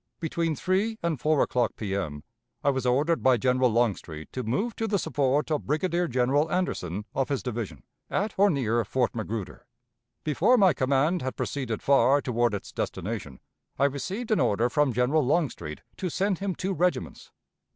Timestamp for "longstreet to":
3.69-4.41, 15.23-16.09